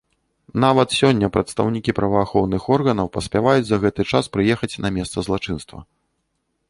[0.63, 5.79] Нават сёння прадстаўнікі праваахоўных органаў паспяваюць за гэты час прыехаць на месца злачынства.